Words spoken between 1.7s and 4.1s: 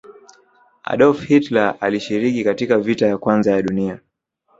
alishiriki katika vita ya kwanza ya dunia